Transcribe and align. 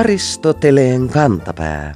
Aristoteleen 0.00 1.08
kantapää. 1.08 1.94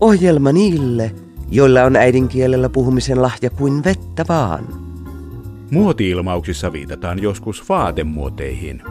Ohjelma 0.00 0.52
niille, 0.52 1.14
joilla 1.50 1.82
on 1.82 1.96
äidinkielellä 1.96 2.68
puhumisen 2.68 3.22
lahja 3.22 3.50
kuin 3.50 3.84
vettä 3.84 4.24
vaan. 4.28 4.64
Muotiilmauksissa 5.70 6.72
viitataan 6.72 7.22
joskus 7.22 7.68
vaatemuoteihin. 7.68 8.82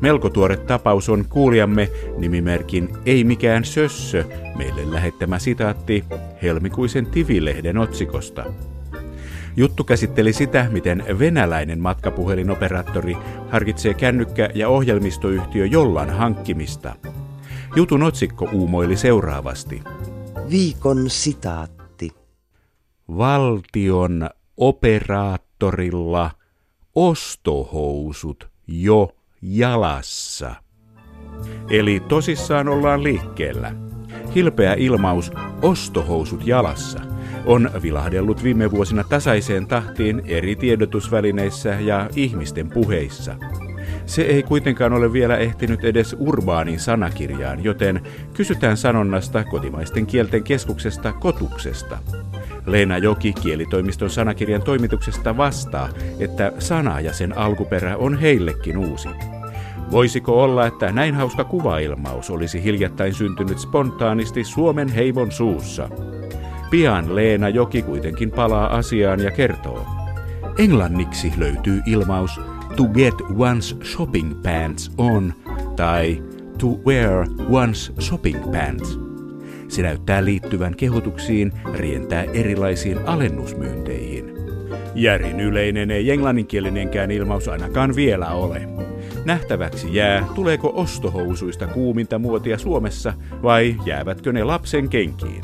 Melko 0.00 0.30
tuore 0.30 0.56
tapaus 0.56 1.08
on 1.08 1.24
kuulijamme 1.28 1.88
nimimerkin 2.18 2.88
Ei 3.06 3.24
mikään 3.24 3.64
sössö 3.64 4.24
meille 4.56 4.92
lähettämä 4.92 5.38
sitaatti 5.38 6.04
helmikuisen 6.42 7.06
Tivilehden 7.06 7.78
otsikosta. 7.78 8.44
Juttu 9.56 9.84
käsitteli 9.84 10.32
sitä, 10.32 10.66
miten 10.70 11.04
venäläinen 11.18 11.80
matkapuhelinoperaattori 11.80 13.16
harkitsee 13.50 13.94
kännykkä- 13.94 14.50
ja 14.54 14.68
ohjelmistoyhtiö 14.68 15.66
Jollan 15.66 16.10
hankkimista. 16.10 16.94
Jutun 17.76 18.02
otsikko 18.02 18.48
uumoili 18.52 18.96
seuraavasti. 18.96 19.82
Viikon 20.50 21.10
sitaatti. 21.10 22.10
Valtion 23.08 24.30
operaattorilla 24.56 26.30
ostohousut 26.94 28.48
jo 28.66 29.08
jalassa. 29.42 30.54
Eli 31.70 32.00
tosissaan 32.08 32.68
ollaan 32.68 33.02
liikkeellä. 33.02 33.74
Hilpeä 34.34 34.74
ilmaus 34.74 35.32
ostohousut 35.62 36.46
jalassa 36.46 37.00
on 37.46 37.70
vilahdellut 37.82 38.42
viime 38.42 38.70
vuosina 38.70 39.04
tasaiseen 39.04 39.66
tahtiin 39.66 40.22
eri 40.26 40.56
tiedotusvälineissä 40.56 41.68
ja 41.68 42.10
ihmisten 42.16 42.70
puheissa. 42.70 43.36
Se 44.06 44.22
ei 44.22 44.42
kuitenkaan 44.42 44.92
ole 44.92 45.12
vielä 45.12 45.36
ehtinyt 45.36 45.84
edes 45.84 46.16
urbaanin 46.18 46.80
sanakirjaan, 46.80 47.64
joten 47.64 48.00
kysytään 48.34 48.76
sanonnasta 48.76 49.44
kotimaisten 49.44 50.06
kielten 50.06 50.44
keskuksesta 50.44 51.12
kotuksesta. 51.12 51.98
Leena 52.66 52.98
Joki 52.98 53.32
kielitoimiston 53.32 54.10
sanakirjan 54.10 54.62
toimituksesta 54.62 55.36
vastaa, 55.36 55.88
että 56.18 56.52
sana 56.58 57.00
ja 57.00 57.12
sen 57.12 57.38
alkuperä 57.38 57.96
on 57.96 58.18
heillekin 58.18 58.78
uusi. 58.78 59.08
Voisiko 59.90 60.42
olla, 60.42 60.66
että 60.66 60.92
näin 60.92 61.14
hauska 61.14 61.44
kuvailmaus 61.44 62.30
olisi 62.30 62.62
hiljattain 62.62 63.14
syntynyt 63.14 63.58
spontaanisti 63.58 64.44
Suomen 64.44 64.88
heimon 64.88 65.32
suussa? 65.32 65.88
Pian 66.70 67.14
Leena 67.16 67.48
Joki 67.48 67.82
kuitenkin 67.82 68.30
palaa 68.30 68.76
asiaan 68.76 69.20
ja 69.20 69.30
kertoo. 69.30 69.86
Englanniksi 70.58 71.32
löytyy 71.36 71.82
ilmaus 71.86 72.40
to 72.76 72.84
get 72.84 73.14
one's 73.20 73.84
shopping 73.84 74.42
pants 74.42 74.90
on 74.98 75.34
tai 75.76 76.22
to 76.58 76.66
wear 76.66 77.26
one's 77.48 78.00
shopping 78.00 78.52
pants. 78.52 78.98
Se 79.68 79.82
näyttää 79.82 80.24
liittyvän 80.24 80.76
kehotuksiin 80.76 81.52
rientää 81.72 82.22
erilaisiin 82.22 82.98
alennusmyynteihin. 83.08 84.24
Järin 84.94 85.40
yleinen 85.40 85.90
ei 85.90 86.10
englanninkielinenkään 86.10 87.10
ilmaus 87.10 87.48
ainakaan 87.48 87.96
vielä 87.96 88.28
ole. 88.30 88.68
Nähtäväksi 89.24 89.94
jää, 89.94 90.26
tuleeko 90.34 90.72
ostohousuista 90.74 91.66
kuuminta 91.66 92.18
muotia 92.18 92.58
Suomessa 92.58 93.14
vai 93.42 93.76
jäävätkö 93.86 94.32
ne 94.32 94.44
lapsen 94.44 94.88
kenkiin. 94.88 95.42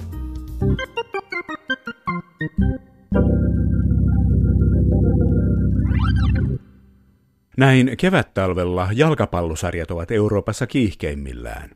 Näin 7.57 7.97
kevättalvella 7.99 8.89
jalkapallosarjat 8.93 9.91
ovat 9.91 10.11
Euroopassa 10.11 10.67
kiihkeimmillään. 10.67 11.71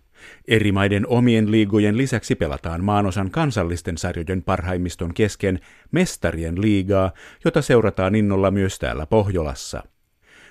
Eri 0.48 0.72
maiden 0.72 1.06
omien 1.06 1.50
liigojen 1.50 1.96
lisäksi 1.96 2.34
pelataan 2.34 2.84
maanosan 2.84 3.30
kansallisten 3.30 3.98
sarjojen 3.98 4.42
parhaimmiston 4.42 5.14
kesken 5.14 5.60
Mestarien 5.90 6.60
liigaa, 6.60 7.12
jota 7.44 7.62
seurataan 7.62 8.14
innolla 8.14 8.50
myös 8.50 8.78
täällä 8.78 9.06
Pohjolassa. 9.06 9.82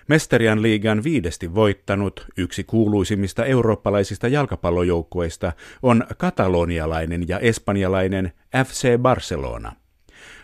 Mestarian 0.08 0.62
liigan 0.62 1.04
viidesti 1.04 1.56
voittanut, 1.56 2.28
yksi 2.38 2.64
kuuluisimmista 2.64 3.46
eurooppalaisista 3.46 4.28
jalkapallojoukkueista, 4.28 5.54
on 5.82 6.04
katalonialainen 6.18 7.28
ja 7.28 7.40
espanjalainen 7.40 8.34
FC 8.66 8.98
Barcelona. 8.98 9.83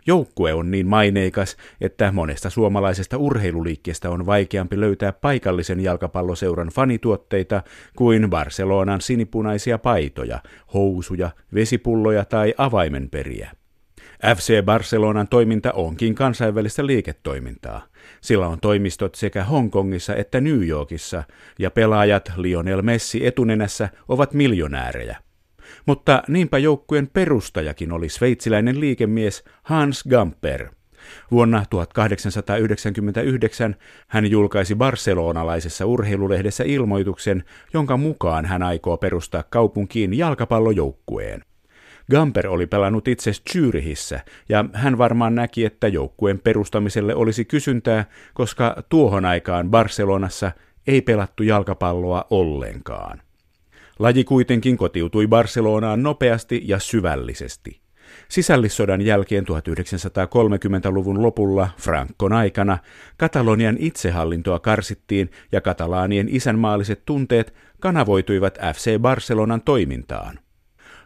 Joukkue 0.09 0.53
on 0.53 0.72
niin 0.72 0.88
maineikas, 0.88 1.58
että 1.81 2.12
monesta 2.12 2.50
suomalaisesta 2.50 3.18
urheiluliikkeestä 3.18 4.09
on 4.09 4.25
vaikeampi 4.25 4.80
löytää 4.80 5.14
paikallisen 5.14 5.80
jalkapalloseuran 5.80 6.68
fanituotteita 6.68 7.64
kuin 7.96 8.30
Barcelonan 8.30 9.02
sinipunaisia 9.02 9.78
paitoja, 9.78 10.40
housuja, 10.74 11.30
vesipulloja 11.53 12.25
tai 12.25 12.53
avaimenperiä. 12.58 13.52
FC 14.36 14.64
Barcelonan 14.66 15.28
toiminta 15.28 15.72
onkin 15.72 16.16
kansainvälistä 16.16 16.86
liiketoimintaa. 16.86 17.81
Sillä 18.22 18.47
on 18.47 18.59
toimistot 18.59 19.16
sekä 19.16 19.44
Hongkongissa 19.44 20.16
että 20.16 20.41
New 20.41 20.68
Yorkissa, 20.68 21.24
ja 21.59 21.72
pelaajat 21.72 22.31
Lionel 22.36 22.81
Messi 22.81 23.26
etunenässä 23.26 23.90
ovat 24.08 24.34
miljonäärejä. 24.34 25.28
Mutta 25.85 26.24
niinpä 26.28 26.57
joukkueen 26.57 27.07
perustajakin 27.07 27.91
oli 27.91 28.09
sveitsiläinen 28.09 28.80
liikemies 28.80 29.44
Hans 29.63 30.03
Gamper. 30.09 30.69
Vuonna 31.31 31.66
1899 31.69 33.75
hän 34.08 34.31
julkaisi 34.31 34.75
barcelonalaisessa 34.75 35.85
urheilulehdessä 35.85 36.63
ilmoituksen, 36.63 37.44
jonka 37.74 37.97
mukaan 37.97 38.46
hän 38.46 38.63
aikoo 38.63 38.97
perustaa 38.97 39.44
kaupunkiin 39.50 40.18
jalkapallojoukkueen. 40.18 41.44
Gamper 42.12 42.47
oli 42.47 42.68
pelannut 42.68 43.08
itse 43.08 43.31
Zyrihissä, 43.52 44.19
ja 44.50 44.66
hän 44.74 44.97
varmaan 44.97 45.35
näki, 45.35 45.66
että 45.66 45.88
joukkueen 45.88 46.40
perustamiselle 46.40 47.16
olisi 47.16 47.46
kysyntää, 47.46 48.06
koska 48.34 48.84
tuohon 48.90 49.25
aikaan 49.25 49.72
Barcelonassa 49.72 50.52
ei 50.88 51.02
pelattu 51.02 51.44
jalkapalloa 51.44 52.25
ollenkaan. 52.29 53.22
Laji 53.99 54.23
kuitenkin 54.23 54.77
kotiutui 54.77 55.27
Barcelonaan 55.27 56.03
nopeasti 56.03 56.61
ja 56.65 56.79
syvällisesti. 56.79 57.81
Sisällissodan 58.29 59.01
jälkeen 59.01 59.43
1930-luvun 59.43 61.21
lopulla 61.21 61.69
Frankon 61.77 62.33
aikana 62.33 62.77
Katalonian 63.17 63.75
itsehallintoa 63.79 64.59
karsittiin 64.59 65.31
ja 65.51 65.61
katalaanien 65.61 66.27
isänmaalliset 66.29 67.01
tunteet 67.05 67.53
kanavoituivat 67.79 68.57
FC 68.75 68.99
Barcelonan 68.99 69.61
toimintaan. 69.61 70.39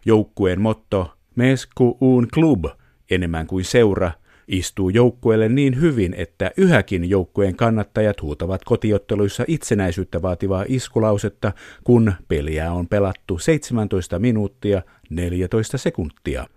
Joukkueen 0.06 0.62
motto 0.62 1.14
Mescu 1.36 1.98
un 2.02 2.28
club, 2.34 2.66
enemmän 3.12 3.48
kuin 3.48 3.66
seura, 3.66 4.12
istuu 4.48 4.90
joukkueelle 4.90 5.50
niin 5.50 5.82
hyvin, 5.82 6.14
että 6.18 6.52
yhäkin 6.58 7.10
joukkueen 7.10 7.56
kannattajat 7.56 8.22
huutavat 8.22 8.64
kotiotteluissa 8.64 9.44
itsenäisyyttä 9.48 10.22
vaativaa 10.22 10.66
iskulausetta, 10.68 11.52
kun 11.84 12.14
peliä 12.28 12.72
on 12.72 12.88
pelattu 12.88 13.40
17 13.40 14.20
minuuttia 14.20 14.82
14 15.10 15.78
sekuntia. 15.78 16.48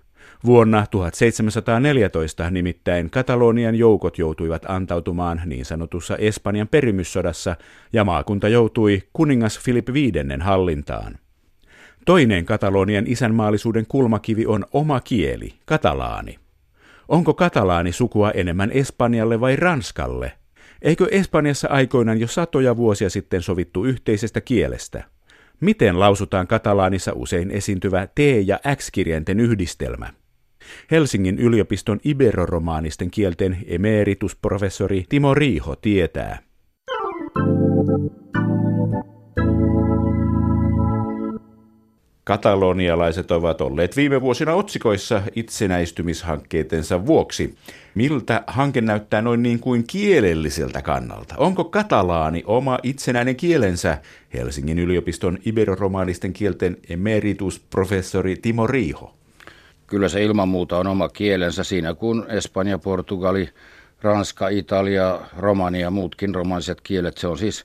Vuonna 0.44 0.86
1714 0.90 2.50
nimittäin 2.50 3.10
Katalonian 3.10 3.74
joukot 3.74 4.18
joutuivat 4.18 4.62
antautumaan 4.68 5.42
niin 5.44 5.64
sanotussa 5.64 6.16
Espanjan 6.16 6.68
perimyssodassa 6.68 7.56
ja 7.92 8.04
maakunta 8.04 8.48
joutui 8.48 9.02
kuningas 9.12 9.58
Filip 9.58 9.88
V 9.88 9.96
hallintaan. 10.40 11.18
Toinen 12.04 12.44
Katalonian 12.44 13.04
isänmaallisuuden 13.06 13.86
kulmakivi 13.88 14.46
on 14.46 14.64
oma 14.72 15.00
kieli, 15.00 15.54
katalaani. 15.64 16.45
Onko 17.08 17.34
katalaani 17.34 17.92
sukua 17.92 18.30
enemmän 18.30 18.70
Espanjalle 18.72 19.40
vai 19.40 19.56
Ranskalle? 19.56 20.32
Eikö 20.82 21.08
Espanjassa 21.10 21.68
aikoinaan 21.68 22.20
jo 22.20 22.26
satoja 22.26 22.76
vuosia 22.76 23.10
sitten 23.10 23.42
sovittu 23.42 23.84
yhteisestä 23.84 24.40
kielestä? 24.40 25.04
Miten 25.60 26.00
lausutaan 26.00 26.46
katalaanissa 26.46 27.12
usein 27.14 27.50
esiintyvä 27.50 28.06
T- 28.06 28.46
ja 28.46 28.60
X-kirjainten 28.76 29.40
yhdistelmä? 29.40 30.12
Helsingin 30.90 31.38
yliopiston 31.38 32.00
iberoromaanisten 32.04 33.10
kielten 33.10 33.58
emeritusprofessori 33.66 35.04
Timo 35.08 35.34
Riiho 35.34 35.76
tietää. 35.76 36.38
Katalonialaiset 42.26 43.30
ovat 43.30 43.60
olleet 43.60 43.96
viime 43.96 44.20
vuosina 44.20 44.54
otsikoissa 44.54 45.22
itsenäistymishankkeidensa 45.36 47.06
vuoksi. 47.06 47.54
Miltä 47.94 48.44
hanke 48.46 48.80
näyttää 48.80 49.22
noin 49.22 49.42
niin 49.42 49.60
kuin 49.60 49.84
kielelliseltä 49.86 50.82
kannalta? 50.82 51.34
Onko 51.38 51.64
katalaani 51.64 52.42
oma 52.46 52.78
itsenäinen 52.82 53.36
kielensä? 53.36 53.98
Helsingin 54.34 54.78
yliopiston 54.78 55.38
iberoromaanisten 55.44 56.32
kielten 56.32 56.76
emeritusprofessori 56.88 58.36
Timo 58.36 58.66
Riiho. 58.66 59.14
Kyllä 59.86 60.08
se 60.08 60.24
ilman 60.24 60.48
muuta 60.48 60.78
on 60.78 60.86
oma 60.86 61.08
kielensä 61.08 61.64
siinä, 61.64 61.94
kun 61.94 62.26
Espanja, 62.28 62.78
Portugali, 62.78 63.48
Ranska, 64.02 64.48
Italia, 64.48 65.20
Romania 65.38 65.80
ja 65.80 65.90
muutkin 65.90 66.34
romansiset 66.34 66.80
kielet, 66.80 67.18
se 67.18 67.26
on 67.26 67.38
siis 67.38 67.64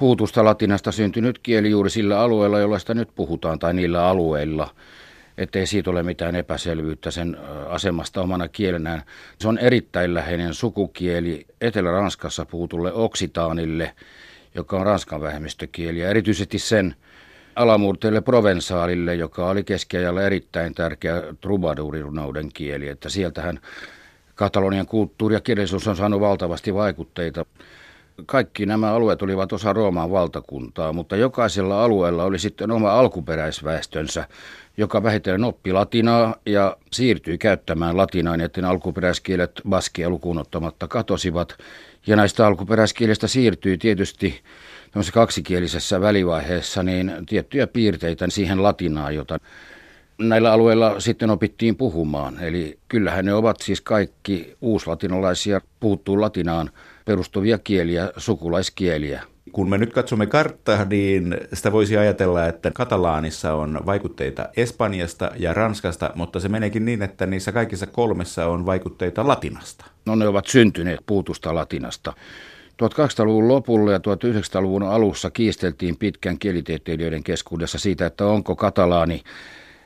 puhutusta 0.00 0.44
latinasta 0.44 0.92
syntynyt 0.92 1.38
kieli 1.38 1.70
juuri 1.70 1.90
sillä 1.90 2.20
alueella, 2.20 2.58
jolla 2.58 2.78
sitä 2.78 2.94
nyt 2.94 3.08
puhutaan, 3.14 3.58
tai 3.58 3.74
niillä 3.74 4.06
alueilla– 4.06 4.70
ettei 5.40 5.66
siitä 5.66 5.90
ole 5.90 6.02
mitään 6.02 6.36
epäselvyyttä 6.36 7.10
sen 7.10 7.36
asemasta 7.68 8.20
omana 8.20 8.48
kielenään. 8.48 9.02
Se 9.38 9.48
on 9.48 9.58
erittäin 9.58 10.14
läheinen 10.14 10.54
sukukieli 10.54 11.46
Etelä-Ranskassa 11.60 12.46
puhutulle 12.46 12.92
oksitaanille, 12.92 13.94
joka 14.54 14.76
on 14.76 14.86
ranskan 14.86 15.20
vähemmistökieli, 15.20 15.98
ja 15.98 16.08
erityisesti 16.08 16.58
sen 16.58 16.94
alamurteelle 17.56 18.20
provensaalille, 18.20 19.14
joka 19.14 19.48
oli 19.48 19.64
keskiajalla 19.64 20.22
erittäin 20.22 20.74
tärkeä 20.74 21.22
trubadurirunouden 21.40 22.48
kieli, 22.54 22.88
että 22.88 23.08
sieltähän 23.08 23.60
Katalonian 24.34 24.86
kulttuuri 24.86 25.34
ja 25.34 25.40
kirjallisuus 25.40 25.88
on 25.88 25.96
saanut 25.96 26.20
valtavasti 26.20 26.74
vaikutteita. 26.74 27.46
Kaikki 28.26 28.66
nämä 28.66 28.92
alueet 28.92 29.22
olivat 29.22 29.52
osa 29.52 29.72
Rooman 29.72 30.10
valtakuntaa, 30.10 30.92
mutta 30.92 31.16
jokaisella 31.16 31.84
alueella 31.84 32.24
oli 32.24 32.38
sitten 32.38 32.70
oma 32.70 32.92
alkuperäisväestönsä, 32.92 34.24
joka 34.76 35.02
vähitellen 35.02 35.44
oppi 35.44 35.72
latinaa 35.72 36.34
ja 36.46 36.76
siirtyi 36.92 37.38
käyttämään 37.38 37.96
latinaa, 37.96 38.36
niin 38.36 38.44
että 38.44 38.68
alkuperäiskielet 38.68 39.60
baskia 39.68 40.10
lukuun 40.10 40.38
ottamatta 40.38 40.88
katosivat. 40.88 41.56
Ja 42.06 42.16
näistä 42.16 42.46
alkuperäiskielistä 42.46 43.26
siirtyi 43.26 43.78
tietysti 43.78 44.40
kaksikielisessä 45.12 46.00
välivaiheessa 46.00 46.82
niin 46.82 47.12
tiettyjä 47.28 47.66
piirteitä 47.66 48.26
siihen 48.28 48.62
latinaan, 48.62 49.14
jota 49.14 49.38
näillä 50.18 50.52
alueilla 50.52 51.00
sitten 51.00 51.30
opittiin 51.30 51.76
puhumaan. 51.76 52.42
Eli 52.42 52.78
kyllähän 52.88 53.24
ne 53.24 53.34
ovat 53.34 53.56
siis 53.60 53.80
kaikki 53.80 54.56
uuslatinalaisia, 54.60 55.60
puhuttuun 55.80 56.20
latinaan 56.20 56.70
perustuvia 57.10 57.58
kieliä, 57.58 58.10
sukulaiskieliä. 58.16 59.22
Kun 59.52 59.70
me 59.70 59.78
nyt 59.78 59.92
katsomme 59.92 60.26
karttaa, 60.26 60.84
niin 60.84 61.36
sitä 61.52 61.72
voisi 61.72 61.96
ajatella, 61.96 62.46
että 62.46 62.70
Katalaanissa 62.70 63.54
on 63.54 63.80
vaikutteita 63.86 64.48
Espanjasta 64.56 65.30
ja 65.36 65.54
Ranskasta, 65.54 66.10
mutta 66.14 66.40
se 66.40 66.48
meneekin 66.48 66.84
niin, 66.84 67.02
että 67.02 67.26
niissä 67.26 67.52
kaikissa 67.52 67.86
kolmessa 67.86 68.46
on 68.46 68.66
vaikutteita 68.66 69.28
latinasta. 69.28 69.84
No 70.06 70.14
ne 70.14 70.28
ovat 70.28 70.46
syntyneet 70.46 71.00
puutusta 71.06 71.54
latinasta. 71.54 72.12
1800-luvun 72.82 73.48
lopulla 73.48 73.92
ja 73.92 73.98
1900-luvun 73.98 74.82
alussa 74.82 75.30
kiisteltiin 75.30 75.96
pitkän 75.96 76.38
kielitieteilijöiden 76.38 77.22
keskuudessa 77.22 77.78
siitä, 77.78 78.06
että 78.06 78.26
onko 78.26 78.56
katalaani 78.56 79.22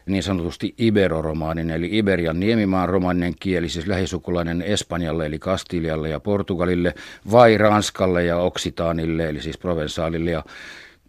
niin 0.06 0.22
sanotusti 0.22 0.74
iberoromaaninen, 0.78 1.76
eli 1.76 1.98
Iberian 1.98 2.40
niemimaan 2.40 2.88
romaninen 2.88 3.34
kieli, 3.40 3.68
siis 3.68 3.86
lähisukulainen 3.86 4.62
Espanjalle, 4.62 5.26
eli 5.26 5.38
Kastilialle 5.38 6.08
ja 6.08 6.20
Portugalille, 6.20 6.94
vai 7.30 7.58
Ranskalle 7.58 8.24
ja 8.24 8.36
Oksitaanille, 8.36 9.28
eli 9.28 9.40
siis 9.40 9.58
Provensaalille. 9.58 10.30
Ja 10.30 10.44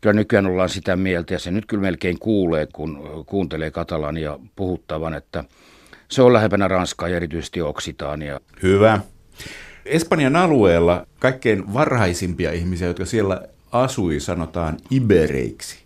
kyllä 0.02 0.14
nykyään 0.14 0.46
ollaan 0.46 0.70
sitä 0.70 0.96
mieltä, 0.96 1.34
ja 1.34 1.40
se 1.40 1.52
nyt 1.52 1.66
kyllä 1.66 1.82
melkein 1.82 2.20
kuulee, 2.20 2.68
kun 2.74 3.24
kuuntelee 3.26 3.72
katalania 3.72 4.40
puhuttavan, 4.56 5.14
että 5.14 5.44
se 6.08 6.22
on 6.22 6.34
lähempänä 6.34 6.68
Ranskaa 6.68 7.10
ja 7.10 7.16
erityisesti 7.16 7.62
Oksitaania. 7.62 8.40
Hyvä. 8.64 9.00
Espanjan 9.86 10.36
alueella 10.36 11.08
kaikkein 11.20 11.74
varhaisimpia 11.74 12.52
ihmisiä, 12.52 12.88
jotka 12.88 13.06
siellä 13.06 13.42
asui, 13.72 14.20
sanotaan 14.20 14.78
ibereiksi. 14.92 15.85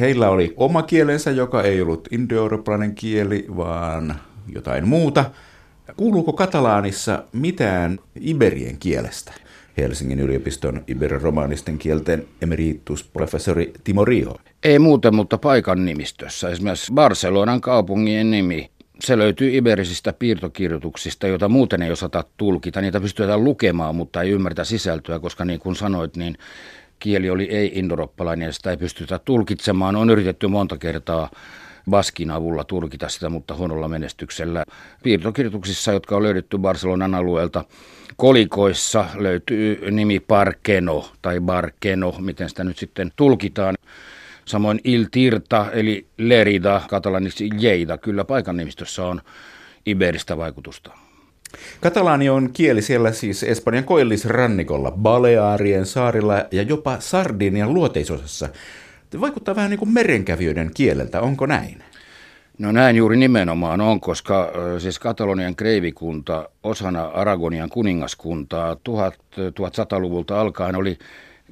Heillä 0.00 0.28
oli 0.28 0.54
oma 0.56 0.82
kielensä, 0.82 1.30
joka 1.30 1.62
ei 1.62 1.80
ollut 1.80 2.08
indoeurooppalainen 2.10 2.94
kieli, 2.94 3.46
vaan 3.56 4.14
jotain 4.54 4.88
muuta. 4.88 5.24
Kuuluuko 5.96 6.32
katalaanissa 6.32 7.24
mitään 7.32 7.98
iberien 8.20 8.78
kielestä? 8.78 9.32
Helsingin 9.76 10.20
yliopiston 10.20 10.84
iberomanisten 10.86 11.78
kielten 11.78 12.24
emeritusprofessori 12.42 13.72
Timo 13.84 14.04
Riho. 14.04 14.36
Ei 14.62 14.78
muuten, 14.78 15.14
mutta 15.14 15.38
paikan 15.38 15.84
nimistössä. 15.84 16.48
Esimerkiksi 16.48 16.92
Barcelonan 16.92 17.60
kaupungin 17.60 18.30
nimi 18.30 18.70
se 19.00 19.18
löytyy 19.18 19.56
iberisistä 19.56 20.12
piirtokirjoituksista, 20.12 21.26
joita 21.26 21.48
muuten 21.48 21.82
ei 21.82 21.90
osata 21.90 22.24
tulkita. 22.36 22.80
Niitä 22.80 23.00
pystytään 23.00 23.44
lukemaan, 23.44 23.96
mutta 23.96 24.22
ei 24.22 24.30
ymmärtä 24.30 24.64
sisältöä, 24.64 25.18
koska 25.18 25.44
niin 25.44 25.60
kuin 25.60 25.76
sanoit, 25.76 26.16
niin 26.16 26.38
kieli 26.98 27.30
oli 27.30 27.44
ei-indoroppalainen 27.44 28.46
ja 28.46 28.52
sitä 28.52 28.70
ei 28.70 28.76
pystytä 28.76 29.18
tulkitsemaan. 29.18 29.96
On 29.96 30.10
yritetty 30.10 30.46
monta 30.46 30.78
kertaa 30.78 31.30
Baskin 31.90 32.30
avulla 32.30 32.64
tulkita 32.64 33.08
sitä, 33.08 33.28
mutta 33.28 33.54
huonolla 33.54 33.88
menestyksellä. 33.88 34.64
Piirtokirjoituksissa, 35.02 35.92
jotka 35.92 36.16
on 36.16 36.22
löydetty 36.22 36.58
Barcelonan 36.58 37.14
alueelta, 37.14 37.64
kolikoissa 38.16 39.04
löytyy 39.14 39.90
nimi 39.90 40.20
Parkeno 40.20 41.10
tai 41.22 41.40
Barkeno, 41.40 42.14
miten 42.18 42.48
sitä 42.48 42.64
nyt 42.64 42.78
sitten 42.78 43.12
tulkitaan. 43.16 43.74
Samoin 44.44 44.80
Il 44.84 45.04
Tirta 45.10 45.66
eli 45.72 46.06
Lerida, 46.18 46.80
katalaniksi 46.88 47.50
Jeida, 47.60 47.98
kyllä 47.98 48.24
paikan 48.24 48.56
nimistössä 48.56 49.04
on 49.04 49.20
iberistä 49.86 50.36
vaikutusta. 50.36 51.03
Katalaani 51.80 52.28
on 52.28 52.50
kieli 52.52 52.82
siellä 52.82 53.12
siis 53.12 53.42
Espanjan 53.42 53.84
koillisrannikolla, 53.84 54.90
Balearien 54.90 55.86
saarilla 55.86 56.44
ja 56.50 56.62
jopa 56.62 56.96
Sardinian 57.00 57.74
luoteisosassa. 57.74 58.48
Vaikuttaa 59.20 59.56
vähän 59.56 59.70
niin 59.70 59.78
kuin 59.78 59.92
merenkävijöiden 59.92 60.70
kieleltä, 60.74 61.20
onko 61.20 61.46
näin? 61.46 61.82
No 62.58 62.72
näin 62.72 62.96
juuri 62.96 63.16
nimenomaan 63.16 63.80
on, 63.80 64.00
koska 64.00 64.52
siis 64.78 64.98
Katalonian 64.98 65.56
kreivikunta 65.56 66.48
osana 66.62 67.04
Aragonian 67.04 67.68
kuningaskuntaa 67.68 68.74
1100-luvulta 68.74 70.40
alkaen 70.40 70.76
oli 70.76 70.98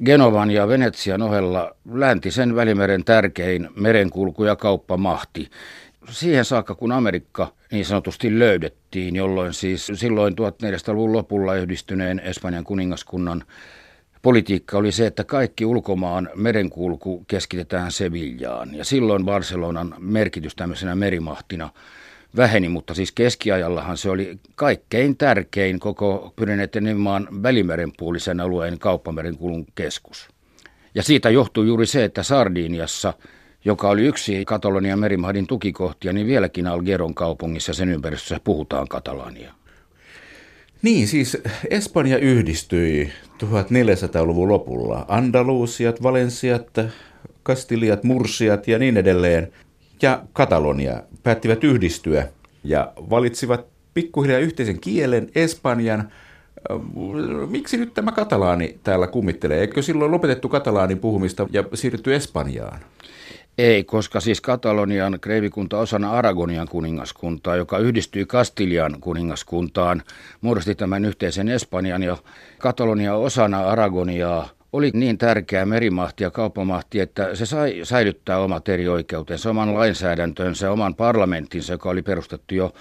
Genovan 0.04 0.50
ja 0.50 0.68
Venetsian 0.68 1.22
ohella 1.22 1.76
läntisen 1.92 2.56
välimeren 2.56 3.04
tärkein 3.04 3.68
merenkulku- 3.76 4.44
ja 4.44 4.56
kauppamahti 4.56 5.50
siihen 6.10 6.44
saakka, 6.44 6.74
kun 6.74 6.92
Amerikka 6.92 7.52
niin 7.72 7.84
sanotusti 7.84 8.38
löydettiin, 8.38 9.16
jolloin 9.16 9.52
siis 9.54 9.90
silloin 9.94 10.34
1400-luvun 10.34 11.12
lopulla 11.12 11.54
yhdistyneen 11.54 12.20
Espanjan 12.20 12.64
kuningaskunnan 12.64 13.44
politiikka 14.22 14.78
oli 14.78 14.92
se, 14.92 15.06
että 15.06 15.24
kaikki 15.24 15.64
ulkomaan 15.64 16.30
merenkulku 16.34 17.24
keskitetään 17.28 17.92
Sevillaan. 17.92 18.74
Ja 18.74 18.84
silloin 18.84 19.24
Barcelonan 19.24 19.94
merkitys 19.98 20.56
tämmöisenä 20.56 20.94
merimahtina 20.94 21.70
väheni, 22.36 22.68
mutta 22.68 22.94
siis 22.94 23.12
keskiajallahan 23.12 23.96
se 23.96 24.10
oli 24.10 24.38
kaikkein 24.54 25.16
tärkein 25.16 25.80
koko 25.80 26.32
Pyreneiden 26.36 26.96
maan 26.96 27.28
välimerenpuolisen 27.42 28.40
alueen 28.40 28.78
kauppamerenkulun 28.78 29.66
keskus. 29.74 30.28
Ja 30.94 31.02
siitä 31.02 31.30
johtuu 31.30 31.64
juuri 31.64 31.86
se, 31.86 32.04
että 32.04 32.22
Sardiniassa– 32.22 33.14
joka 33.64 33.88
oli 33.88 34.02
yksi 34.02 34.44
Katalonian 34.44 34.98
merimahdin 34.98 35.46
tukikohtia, 35.46 36.12
niin 36.12 36.26
vieläkin 36.26 36.66
Algeron 36.66 37.14
kaupungissa 37.14 37.74
sen 37.74 37.88
ympäristössä 37.88 38.40
puhutaan 38.44 38.88
katalania. 38.88 39.52
Niin, 40.82 41.08
siis 41.08 41.38
Espanja 41.70 42.18
yhdistyi 42.18 43.12
1400-luvun 43.44 44.48
lopulla. 44.48 45.04
Andalusiat, 45.08 46.02
Valensiat, 46.02 46.70
Kastiliat, 47.42 48.04
Mursiat 48.04 48.68
ja 48.68 48.78
niin 48.78 48.96
edelleen. 48.96 49.52
Ja 50.02 50.22
Katalonia 50.32 51.02
päättivät 51.22 51.64
yhdistyä 51.64 52.28
ja 52.64 52.92
valitsivat 52.96 53.66
pikkuhiljaa 53.94 54.38
yhteisen 54.38 54.80
kielen, 54.80 55.30
Espanjan. 55.34 56.12
Miksi 57.50 57.76
nyt 57.76 57.94
tämä 57.94 58.12
katalaani 58.12 58.78
täällä 58.82 59.06
kummittelee? 59.06 59.60
Eikö 59.60 59.82
silloin 59.82 60.10
lopetettu 60.10 60.48
katalaanin 60.48 60.98
puhumista 60.98 61.46
ja 61.50 61.64
siirrytty 61.74 62.14
Espanjaan? 62.14 62.80
Ei, 63.58 63.84
koska 63.84 64.20
siis 64.20 64.40
Katalonian 64.40 65.18
kreivikunta 65.20 65.78
osana 65.78 66.12
Aragonian 66.12 66.68
kuningaskuntaa, 66.68 67.56
joka 67.56 67.78
yhdistyi 67.78 68.26
Kastilian 68.26 68.96
kuningaskuntaan, 69.00 70.02
muodosti 70.40 70.74
tämän 70.74 71.04
yhteisen 71.04 71.48
Espanjan 71.48 72.02
ja 72.02 72.16
Katalonia 72.58 73.14
osana 73.14 73.60
Aragoniaa 73.60 74.48
oli 74.72 74.90
niin 74.94 75.18
tärkeä 75.18 75.66
merimahti 75.66 76.24
ja 76.24 76.30
kauppamahti, 76.30 77.00
että 77.00 77.34
se 77.34 77.46
sai 77.46 77.80
säilyttää 77.82 78.38
omat 78.38 78.68
eri 78.68 78.88
oikeutensa, 78.88 79.50
oman 79.50 79.74
lainsäädäntönsä, 79.74 80.70
oman 80.70 80.94
parlamenttinsa, 80.94 81.72
joka 81.72 81.88
oli 81.88 82.02
perustettu 82.02 82.54
jo 82.54 82.72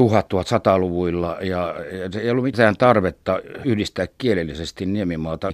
1100-luvuilla 0.00 1.36
ja 1.40 1.74
ei 2.20 2.30
ollut 2.30 2.44
mitään 2.44 2.76
tarvetta 2.76 3.40
yhdistää 3.64 4.06
kielellisesti 4.18 4.86
Niemimaata. 4.86 5.52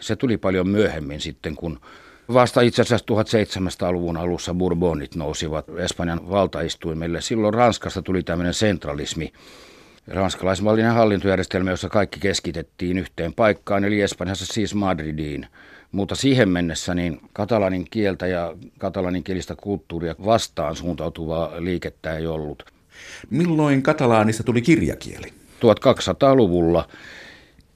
Se 0.00 0.16
tuli 0.16 0.36
paljon 0.36 0.68
myöhemmin 0.68 1.20
sitten, 1.20 1.54
kun 1.54 1.80
Vasta 2.32 2.60
itse 2.60 2.82
asiassa 2.82 3.06
1700-luvun 3.12 4.16
alussa 4.16 4.54
Bourbonit 4.54 5.14
nousivat 5.14 5.66
Espanjan 5.78 6.30
valtaistuimelle. 6.30 7.20
Silloin 7.20 7.54
Ranskasta 7.54 8.02
tuli 8.02 8.22
tämmöinen 8.22 8.54
centralismi, 8.54 9.32
ranskalaismallinen 10.08 10.92
hallintojärjestelmä, 10.92 11.70
jossa 11.70 11.88
kaikki 11.88 12.20
keskitettiin 12.20 12.98
yhteen 12.98 13.34
paikkaan, 13.34 13.84
eli 13.84 14.00
Espanjassa 14.00 14.46
siis 14.46 14.74
Madridiin. 14.74 15.46
Mutta 15.92 16.14
siihen 16.14 16.48
mennessä 16.48 16.94
niin 16.94 17.20
katalanin 17.32 17.84
kieltä 17.90 18.26
ja 18.26 18.56
katalanin 18.78 19.24
kielistä 19.24 19.54
kulttuuria 19.56 20.14
vastaan 20.24 20.76
suuntautuvaa 20.76 21.50
liikettä 21.58 22.16
ei 22.16 22.26
ollut. 22.26 22.64
Milloin 23.30 23.82
katalaanista 23.82 24.42
tuli 24.42 24.62
kirjakieli? 24.62 25.32
1200-luvulla 25.60 26.88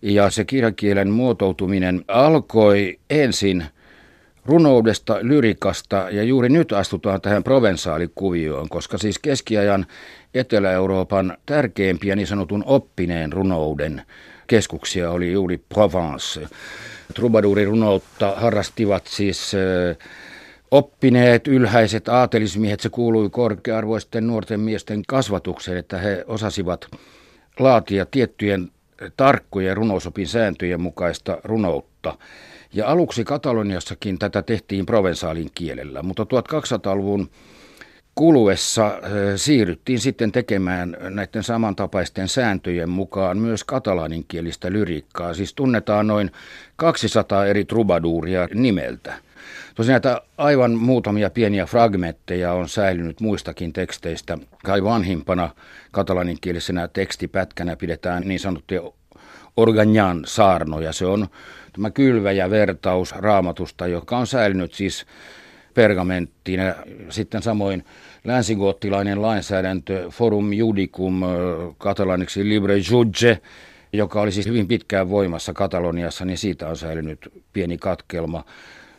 Ja 0.03 0.31
se 0.31 0.45
kirjakielen 0.45 1.11
muotoutuminen 1.11 2.05
alkoi 2.09 2.99
ensin 3.11 3.65
runoudesta, 4.45 5.19
lyrikasta 5.21 6.07
ja 6.11 6.23
juuri 6.23 6.49
nyt 6.49 6.73
astutaan 6.73 7.21
tähän 7.21 7.45
provensaalikuvioon, 7.45 8.69
koska 8.69 8.99
siis 8.99 9.19
keskiajan 9.19 9.87
Etelä-Euroopan 10.35 11.37
tärkeimpiä 11.47 12.17
niin 12.17 12.27
sanotun 12.27 12.63
oppineen 12.67 13.33
runouden 13.33 14.03
keskuksia 14.47 15.11
oli 15.11 15.33
juuri 15.33 15.59
Provence. 15.59 16.41
Troubadourirunoutta 17.15 18.35
harrastivat 18.37 19.07
siis 19.07 19.53
oppineet, 20.71 21.49
ylhäiset 21.49 22.09
aatelismiehet, 22.09 22.81
se 22.81 22.89
kuului 22.89 23.31
korkearvoisten 23.31 24.27
nuorten 24.27 24.61
miesten 24.61 25.03
kasvatukseen, 25.09 25.79
että 25.79 25.99
he 25.99 26.25
osasivat 26.27 26.87
laatia 27.59 28.07
tiettyjen 28.07 28.71
tarkkojen 29.17 29.77
runousopin 29.77 30.29
sääntöjen 30.29 30.81
mukaista 30.81 31.39
runoutta. 31.45 32.19
Ja 32.75 32.89
aluksi 32.89 33.25
Kataloniassakin 33.25 34.19
tätä 34.19 34.43
tehtiin 34.43 34.87
provensaalin 34.87 35.51
kielellä, 35.55 36.03
mutta 36.03 36.23
1200-luvun 36.23 37.31
kuluessa 38.15 38.93
siirryttiin 39.37 40.01
sitten 40.01 40.33
tekemään 40.33 40.97
näiden 41.01 41.43
samantapaisten 41.43 42.29
sääntöjen 42.29 42.91
mukaan 42.91 43.39
myös 43.39 43.65
katalaaninkielistä 43.65 44.73
lyriikkaa. 44.73 45.35
Siis 45.35 45.55
tunnetaan 45.55 46.07
noin 46.07 46.31
200 46.77 47.47
eri 47.47 47.65
trubaduuria 47.65 48.49
nimeltä. 48.55 49.15
Tosiaan 49.75 49.93
näitä 49.93 50.21
aivan 50.39 50.71
muutamia 50.73 51.31
pieniä 51.31 51.67
fragmentteja 51.67 52.53
on 52.53 52.69
säilynyt 52.69 53.21
muistakin 53.21 53.73
teksteistä. 53.73 54.39
Kai 54.65 54.85
vanhimpana 54.85 55.51
katalaninkielisenä 55.91 56.89
tekstipätkänä 56.89 57.77
pidetään 57.77 58.23
niin 58.27 58.41
sanottuja 58.41 58.81
Organjan 59.57 60.23
saarnoja. 60.27 60.93
Se 60.93 61.07
on 61.07 61.27
tämä 61.73 61.91
kylväjä 61.91 62.51
vertaus 62.51 63.13
raamatusta, 63.13 63.87
joka 63.87 64.19
on 64.19 64.27
säilynyt 64.27 64.75
siis 64.75 65.07
pergamenttiin. 65.75 66.61
Ja 66.61 66.75
sitten 67.11 67.43
samoin 67.43 67.85
länsigoottilainen 68.25 69.23
lainsäädäntö 69.23 70.11
Forum 70.11 70.53
Judicum, 70.53 71.21
katalaniksi 71.79 72.49
Libre 72.49 72.75
Judge, 72.91 73.41
joka 73.93 74.21
oli 74.21 74.33
siis 74.33 74.47
hyvin 74.47 74.69
pitkään 74.69 75.11
voimassa 75.11 75.53
Kataloniassa, 75.53 76.25
niin 76.25 76.39
siitä 76.39 76.69
on 76.69 76.77
säilynyt 76.77 77.43
pieni 77.53 77.79
katkelma. 77.79 78.45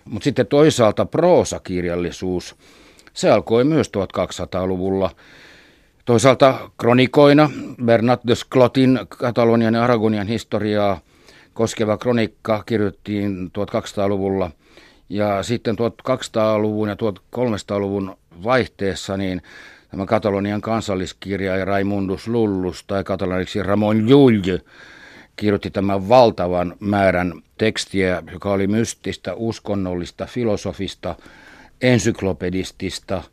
Mutta 0.05 0.23
sitten 0.23 0.47
toisaalta 0.47 1.05
proosakirjallisuus, 1.05 2.55
se 3.13 3.31
alkoi 3.31 3.63
myös 3.63 3.91
1200-luvulla. 3.97 5.09
Toisaalta 6.05 6.71
kronikoina 6.77 7.49
Bernat 7.85 8.21
de 8.27 8.35
Sclotin 8.35 8.99
Katalonian 9.09 9.73
ja 9.73 9.83
Aragonian 9.83 10.27
historiaa 10.27 10.99
koskeva 11.53 11.97
kronikka 11.97 12.63
kirjoittiin 12.65 13.51
1200-luvulla. 13.59 14.51
Ja 15.09 15.43
sitten 15.43 15.75
1200-luvun 15.75 16.89
ja 16.89 16.95
1300-luvun 16.95 18.17
vaihteessa 18.43 19.17
niin 19.17 19.41
tämä 19.91 20.05
Katalonian 20.05 20.61
kansalliskirja 20.61 21.57
ja 21.57 21.65
Raimundus 21.65 22.27
Lullus 22.27 22.83
tai 22.83 23.03
katalaniksi 23.03 23.63
Ramon 23.63 24.09
Llull 24.09 24.57
kirjoitti 25.35 25.71
tämän 25.71 26.09
valtavan 26.09 26.75
määrän 26.79 27.33
tekstiä, 27.57 28.23
joka 28.31 28.51
oli 28.51 28.67
mystistä, 28.67 29.33
uskonnollista, 29.33 30.25
filosofista, 30.25 31.15
ensyklopedistista, 31.81 33.23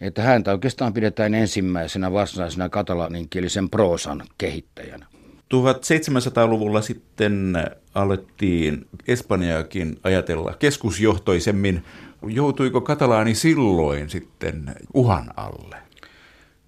että 0.00 0.22
häntä 0.22 0.52
oikeastaan 0.52 0.92
pidetään 0.92 1.34
ensimmäisenä 1.34 2.12
varsinaisena 2.12 2.68
katalaninkielisen 2.68 3.70
proosan 3.70 4.22
kehittäjänä. 4.38 5.06
1700-luvulla 5.54 6.82
sitten 6.82 7.54
alettiin 7.94 8.86
Espanjaakin 9.08 9.98
ajatella 10.02 10.54
keskusjohtoisemmin. 10.58 11.84
Joutuiko 12.26 12.80
katalaani 12.80 13.34
silloin 13.34 14.10
sitten 14.10 14.74
uhan 14.94 15.30
alle? 15.36 15.76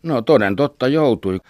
No 0.02 0.22
toden 0.22 0.56
totta 0.56 0.88
joutui. 0.88 1.40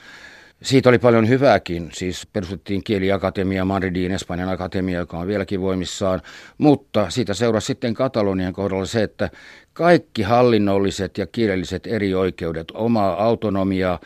Siitä 0.63 0.89
oli 0.89 0.99
paljon 0.99 1.29
hyvääkin, 1.29 1.91
siis 1.93 2.27
perustettiin 2.33 2.85
kieliakatemia 2.85 3.65
Madridin 3.65 4.13
Espanjan 4.13 4.49
akatemia, 4.49 4.99
joka 4.99 5.19
on 5.19 5.27
vieläkin 5.27 5.61
voimissaan, 5.61 6.23
mutta 6.59 7.11
siitä 7.11 7.35
seurasi 7.35 7.67
sitten 7.67 7.95
Katalonian 7.95 8.53
kohdalla 8.53 8.87
se, 8.87 9.03
että 9.03 9.31
kaikki 9.73 10.23
hallinnolliset 10.23 11.19
ja 11.19 11.27
kielelliset 11.27 11.87
eri 11.87 12.15
oikeudet, 12.15 12.71
oma 12.75 13.07
autonomia, 13.09 13.99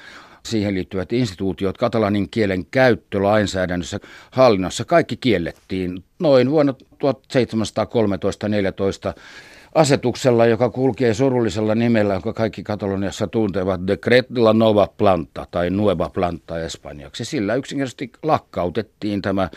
siihen 0.50 0.75
liittyvät 0.75 1.12
instituutiot, 1.12 1.78
katalanin 1.78 2.30
kielen 2.30 2.66
käyttö 2.66 3.23
lainsäädännössä, 3.23 4.00
hallinnossa, 4.30 4.85
kaikki 4.85 5.16
kiellettiin 5.16 6.04
noin 6.19 6.50
vuonna 6.50 6.75
1713-14 6.92 6.97
asetuksella, 9.75 10.47
joka 10.47 10.71
kulkee 10.71 11.14
surullisella 11.14 11.75
nimellä, 11.75 12.12
jonka 12.12 12.33
kaikki 12.33 12.62
Kataloniassa 12.62 13.26
tuntevat 13.26 13.80
Decret 13.87 14.26
la 14.38 14.52
Nova 14.52 14.88
Planta 14.99 15.47
tai 15.50 15.71
Nueva 15.71 16.11
Planta 16.11 16.61
espanjaksi. 16.61 17.25
Sillä 17.25 17.54
yksinkertaisesti 17.54 18.12
lakkautettiin 18.23 19.23
tämä 19.23 19.50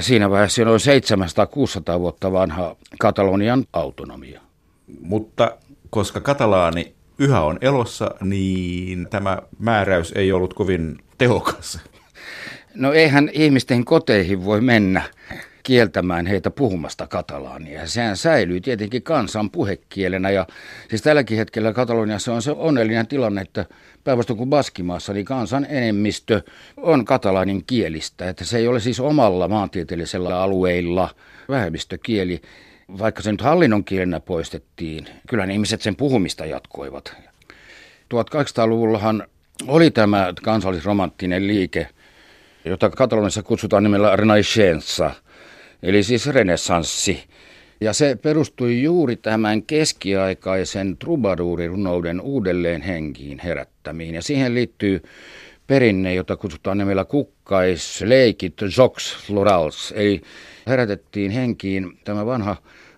siinä 0.00 0.30
vaiheessa 0.30 0.64
noin 0.64 0.80
700-600 1.96 1.98
vuotta 1.98 2.32
vanha 2.32 2.76
Katalonian 3.00 3.64
autonomia. 3.72 4.40
Mutta 5.00 5.56
koska 5.90 6.20
katalaani 6.20 6.94
yhä 7.22 7.40
on 7.40 7.58
elossa, 7.60 8.10
niin 8.20 9.08
tämä 9.10 9.38
määräys 9.58 10.12
ei 10.16 10.32
ollut 10.32 10.54
kovin 10.54 10.98
tehokas. 11.18 11.80
No 12.74 12.92
eihän 12.92 13.30
ihmisten 13.32 13.84
koteihin 13.84 14.44
voi 14.44 14.60
mennä 14.60 15.02
kieltämään 15.62 16.26
heitä 16.26 16.50
puhumasta 16.50 17.06
katalaania. 17.06 17.86
Sehän 17.86 18.16
säilyy 18.16 18.60
tietenkin 18.60 19.02
kansan 19.02 19.50
puhekielenä 19.50 20.30
ja 20.30 20.46
siis 20.88 21.02
tälläkin 21.02 21.38
hetkellä 21.38 21.72
Kataloniassa 21.72 22.34
on 22.34 22.42
se 22.42 22.50
onnellinen 22.50 23.06
tilanne, 23.06 23.40
että 23.40 23.66
päinvastoin 24.04 24.36
kuin 24.36 24.50
Baskimaassa, 24.50 25.12
niin 25.12 25.24
kansan 25.24 25.66
enemmistö 25.70 26.42
on 26.76 27.04
katalaanin 27.04 27.64
kielistä. 27.66 28.28
Että 28.28 28.44
se 28.44 28.58
ei 28.58 28.68
ole 28.68 28.80
siis 28.80 29.00
omalla 29.00 29.48
maantieteellisellä 29.48 30.42
alueilla 30.42 31.08
vähemmistökieli, 31.48 32.42
vaikka 32.98 33.22
se 33.22 33.32
nyt 33.32 33.40
hallinnon 33.40 33.84
kielenä 33.84 34.20
poistettiin. 34.20 35.06
Kyllä 35.28 35.46
ne 35.46 35.52
ihmiset 35.52 35.82
sen 35.82 35.96
puhumista 35.96 36.46
jatkoivat. 36.46 37.16
1800-luvullahan 38.14 39.26
oli 39.66 39.90
tämä 39.90 40.32
kansallisromanttinen 40.42 41.46
liike, 41.46 41.88
jota 42.64 42.90
Katalonissa 42.90 43.42
kutsutaan 43.42 43.82
nimellä 43.82 44.16
Renaissance– 44.16 45.04
eli 45.82 46.02
siis 46.02 46.26
renessanssi. 46.26 47.24
Ja 47.80 47.92
se 47.92 48.16
perustui 48.22 48.82
juuri 48.82 49.16
tämän 49.16 49.62
keskiaikaisen 49.62 50.96
trubaduurirunouden 50.96 52.20
uudelleen 52.20 52.82
henkiin 52.82 53.38
herättämiin. 53.38 54.14
Ja 54.14 54.22
siihen 54.22 54.54
liittyy 54.54 55.02
perinne, 55.66 56.14
jota 56.14 56.36
kutsutaan 56.36 56.78
nimellä 56.78 57.04
kukkaisleikit, 57.04 58.54
jox 58.78 59.16
florals, 59.26 59.94
eli 59.96 60.22
herätettiin 60.66 61.30
henkiin 61.30 61.98
tämä 62.04 62.26
vanha 62.26 62.56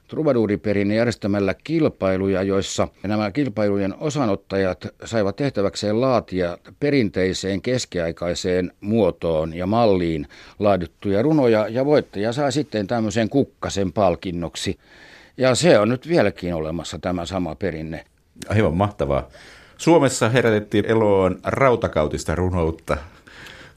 Trubaduuriperinne 0.09 0.95
järjestämällä 0.95 1.55
kilpailuja, 1.65 2.43
joissa 2.43 2.89
nämä 3.03 3.31
kilpailujen 3.31 3.95
osanottajat 4.01 4.87
saivat 5.05 5.37
tehtäväkseen 5.37 6.01
laatia 6.01 6.59
perinteiseen 6.81 7.63
keskiaikaiseen 7.63 8.73
muotoon 8.81 9.55
ja 9.55 9.67
malliin 9.67 10.27
laadittuja 10.59 11.23
runoja, 11.23 11.69
ja 11.69 11.85
voittaja 11.85 12.33
saa 12.33 12.51
sitten 12.51 12.87
tämmöisen 12.87 13.29
kukkasen 13.29 13.93
palkinnoksi. 13.93 14.79
Ja 15.37 15.55
se 15.55 15.79
on 15.79 15.89
nyt 15.89 16.09
vieläkin 16.09 16.55
olemassa 16.55 16.99
tämä 16.99 17.27
sama 17.27 17.55
perinne. 17.55 18.05
Aivan 18.49 18.77
mahtavaa. 18.77 19.29
Suomessa 19.77 20.29
herätettiin 20.29 20.87
eloon 20.87 21.39
rautakautista 21.45 22.35
runoutta 22.35 22.97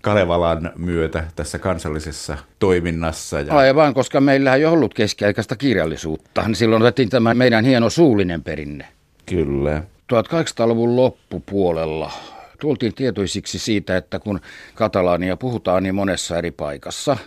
Kalevalan 0.02 0.72
myötä 0.78 1.24
tässä 1.36 1.60
kansallisessa 1.60 2.38
toiminnassa. 2.60 3.40
Ja... 3.40 3.54
Aivan, 3.54 3.94
koska 3.94 4.22
meillä 4.22 4.56
ei 4.56 4.66
ollut 4.66 4.94
keskiaikaista 4.94 5.56
kirjallisuutta, 5.56 6.42
niin 6.42 6.56
silloin 6.56 6.82
otettiin 6.82 7.10
tämä 7.10 7.34
meidän 7.34 7.66
hieno 7.66 7.90
suullinen 7.90 8.44
perinne. 8.44 8.86
Kyllä. 9.26 9.84
1800-luvun 10.14 10.96
loppupuolella 10.96 12.12
tultiin 12.60 12.94
tietoisiksi 12.94 13.60
siitä, 13.60 13.98
että 13.98 14.20
kun 14.20 14.40
katalaania 14.76 15.38
puhutaan 15.38 15.84
niin 15.84 15.96
monessa 15.96 16.38
eri 16.38 16.52
paikassa, 16.52 17.18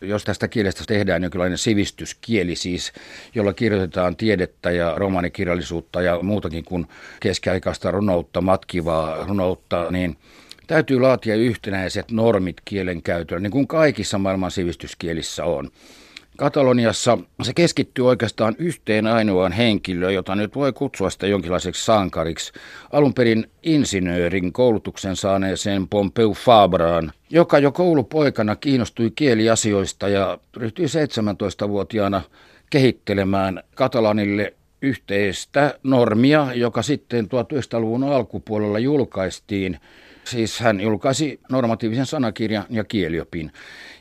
jos 0.00 0.24
tästä 0.24 0.48
kielestä 0.48 0.84
tehdään 0.86 1.22
jonkinlainen 1.22 1.58
sivistyskieli 1.58 2.56
siis, 2.56 2.92
jolla 3.34 3.52
kirjoitetaan 3.52 4.16
tiedettä 4.16 4.70
ja 4.70 4.94
romaanikirjallisuutta 4.96 6.02
ja 6.02 6.18
muutakin 6.22 6.64
kuin 6.64 6.86
keskiaikaista 7.20 7.90
runoutta, 7.90 8.40
matkivaa 8.40 9.24
runoutta, 9.26 9.90
niin– 9.90 10.16
Täytyy 10.68 11.00
laatia 11.00 11.34
yhtenäiset 11.34 12.10
normit 12.10 12.56
kielen 12.64 13.02
käytöllä, 13.02 13.40
niin 13.40 13.50
kuin 13.50 13.66
kaikissa 13.66 14.18
maailman 14.18 14.50
sivistyskielissä 14.50 15.44
on. 15.44 15.70
Kataloniassa 16.38 17.18
se 17.42 17.54
keskittyy 17.54 18.06
oikeastaan 18.06 18.54
yhteen 18.58 19.06
ainoaan 19.06 19.52
henkilöön, 19.52 20.14
jota 20.14 20.34
nyt 20.34 20.54
voi 20.54 20.72
kutsua 20.72 21.10
sitä 21.10 21.26
jonkinlaiseksi 21.26 21.84
sankariksi. 21.84 22.52
Alun 22.92 23.14
perin 23.14 23.50
insinöörin 23.62 24.52
koulutuksen 24.52 25.16
saaneeseen 25.16 25.88
Pompeu 25.88 26.34
Fabraan, 26.34 27.12
joka 27.30 27.58
jo 27.58 27.72
koulupoikana 27.72 28.56
kiinnostui 28.56 29.10
kieliasioista 29.10 30.08
ja 30.08 30.38
ryhtyi 30.56 30.86
17-vuotiaana 30.86 32.22
kehittelemään 32.70 33.62
katalanille 33.74 34.54
yhteistä 34.82 35.78
normia, 35.82 36.48
joka 36.54 36.82
sitten 36.82 37.24
1900-luvun 37.24 38.04
alkupuolella 38.04 38.78
julkaistiin. 38.78 39.78
Siis 40.30 40.60
hän 40.60 40.80
julkaisi 40.80 41.40
normatiivisen 41.50 42.06
sanakirjan 42.06 42.64
ja 42.70 42.84
kieliopin. 42.84 43.52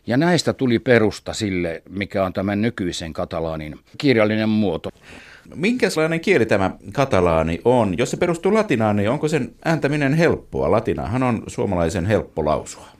Ja 0.08 0.18
näistä 0.18 0.54
tuli 0.54 0.80
perusta 0.80 1.34
sille, 1.34 1.82
mikä 1.90 2.26
on 2.26 2.34
tämän 2.34 2.62
nykyisen 2.62 3.14
katalaanin 3.14 3.80
kirjallinen 3.98 4.50
muoto. 4.50 4.90
Minkälainen 5.56 6.20
kieli 6.20 6.46
tämä 6.46 6.72
katalaani 6.94 7.62
on? 7.66 7.98
Jos 7.98 8.12
se 8.12 8.18
perustuu 8.18 8.54
latinaan, 8.54 8.96
niin 8.96 9.10
onko 9.10 9.28
sen 9.28 9.52
ääntäminen 9.66 10.14
helppoa? 10.14 10.72
Latinahan 10.72 11.24
on 11.24 11.44
suomalaisen 11.48 12.06
helppo 12.06 12.46
lausua. 12.46 12.97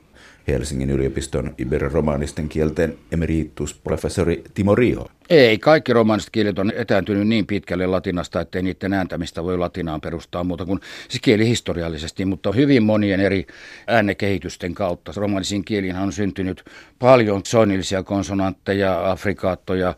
Helsingin 0.48 0.90
yliopiston 0.90 1.54
ibero-romaanisten 1.58 2.48
kielten 2.48 2.98
emeritusprofessori 3.12 4.44
Timo 4.54 4.74
Rio. 4.74 5.06
Ei, 5.30 5.58
kaikki 5.58 5.92
romaaniset 5.92 6.30
kielet 6.30 6.58
on 6.58 6.72
etääntynyt 6.76 7.28
niin 7.28 7.46
pitkälle 7.46 7.86
latinasta, 7.86 8.40
ettei 8.40 8.62
niiden 8.62 8.92
ääntämistä 8.92 9.44
voi 9.44 9.58
latinaan 9.58 10.00
perustaa 10.00 10.44
muuta 10.44 10.64
kuin 10.64 10.80
siis 11.08 11.20
kielihistoriallisesti, 11.22 12.24
mutta 12.24 12.52
hyvin 12.52 12.82
monien 12.82 13.20
eri 13.20 13.46
äänekehitysten 13.86 14.74
kautta. 14.74 15.12
Romaanisiin 15.16 15.64
kieliin 15.64 15.96
on 15.96 16.12
syntynyt 16.12 16.64
paljon 16.98 17.40
soinnillisia 17.44 18.02
konsonantteja, 18.02 19.10
afrikaattoja, 19.10 19.94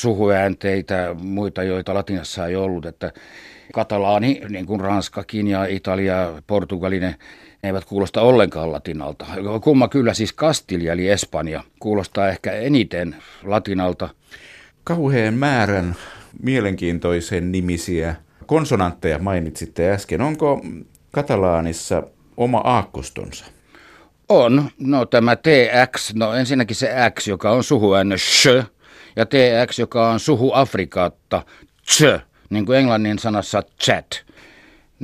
suhuäänteitä, 0.00 1.16
muita, 1.18 1.62
joita 1.62 1.94
latinassa 1.94 2.46
ei 2.46 2.56
ollut, 2.56 2.86
että 2.86 3.12
katalaani, 3.72 4.40
niin 4.48 4.66
kuin 4.66 4.80
ranskakin 4.80 5.46
ja 5.46 5.64
Italia, 5.64 6.32
portugalinen, 6.46 7.14
ne 7.64 7.68
eivät 7.68 7.84
kuulosta 7.84 8.20
ollenkaan 8.20 8.72
latinalta. 8.72 9.26
Kumma 9.62 9.88
kyllä 9.88 10.14
siis 10.14 10.32
Kastilja 10.32 10.92
eli 10.92 11.08
Espanja 11.08 11.62
kuulostaa 11.80 12.28
ehkä 12.28 12.52
eniten 12.52 13.16
latinalta. 13.42 14.08
Kauheen 14.84 15.34
määrän 15.34 15.94
mielenkiintoisen 16.42 17.52
nimisiä 17.52 18.14
konsonantteja 18.46 19.18
mainitsitte 19.18 19.90
äsken. 19.90 20.20
Onko 20.20 20.60
katalaanissa 21.12 22.02
oma 22.36 22.58
aakkostonsa? 22.58 23.44
On. 24.28 24.70
No 24.78 25.06
tämä 25.06 25.36
TX, 25.36 26.14
no 26.14 26.34
ensinnäkin 26.34 26.76
se 26.76 26.90
X, 27.20 27.28
joka 27.28 27.50
on 27.50 27.64
suhuäännö 27.64 28.18
sh, 28.18 28.46
ja 29.16 29.26
TX, 29.26 29.78
joka 29.78 30.10
on 30.10 30.20
suhu 30.20 30.52
afrikaatta 30.54 31.42
ch, 31.86 32.02
niin 32.50 32.66
kuin 32.66 32.78
englannin 32.78 33.18
sanassa 33.18 33.62
chat 33.80 34.24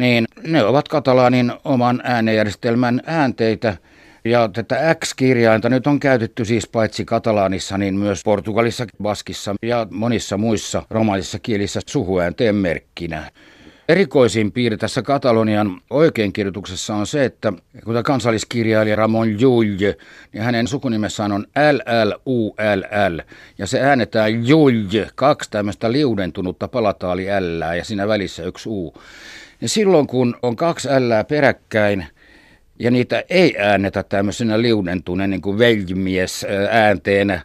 niin 0.00 0.24
ne 0.46 0.64
ovat 0.64 0.88
katalaanin 0.88 1.52
oman 1.64 2.00
äänejärjestelmän 2.04 3.00
äänteitä. 3.06 3.76
Ja 4.24 4.48
tätä 4.52 4.94
X-kirjainta 4.94 5.68
nyt 5.68 5.86
on 5.86 6.00
käytetty 6.00 6.44
siis 6.44 6.68
paitsi 6.68 7.04
katalaanissa, 7.04 7.78
niin 7.78 7.94
myös 7.94 8.22
Portugalissa, 8.24 8.86
Baskissa 9.02 9.54
ja 9.62 9.86
monissa 9.90 10.36
muissa 10.36 10.82
romanisissa 10.90 11.38
kielissä 11.38 11.80
suhuäänteen 11.86 12.54
merkkinä. 12.54 13.30
Erikoisin 13.88 14.52
piirre 14.52 14.76
tässä 14.76 15.02
Katalonian 15.02 15.80
oikeinkirjoituksessa 15.90 16.94
on 16.94 17.06
se, 17.06 17.24
että 17.24 17.52
kun 17.84 18.02
kansalliskirjailija 18.04 18.96
Ramon 18.96 19.28
Llull, 19.28 19.94
niin 20.32 20.42
hänen 20.42 20.66
sukunimessään 20.66 21.32
on 21.32 21.46
LLULL, 21.72 23.20
ja 23.58 23.66
se 23.66 23.80
äänetään 23.80 24.48
Llull, 24.48 25.04
kaksi 25.14 25.50
tämmöistä 25.50 25.92
liudentunutta 25.92 26.68
palataali 26.68 27.26
L 27.40 27.76
ja 27.76 27.84
siinä 27.84 28.08
välissä 28.08 28.42
yksi 28.42 28.68
U. 28.68 28.94
Ja 29.60 29.68
silloin 29.68 30.06
kun 30.06 30.36
on 30.42 30.56
kaksi 30.56 30.88
ällää 30.90 31.24
peräkkäin 31.24 32.06
ja 32.78 32.90
niitä 32.90 33.24
ei 33.30 33.54
äännetä 33.58 34.02
tämmöisenä 34.02 34.62
liudentuneen 34.62 35.30
niin 35.30 35.42
kuin 35.42 35.58
veljimies 35.58 36.46
äänteenä, 36.70 37.40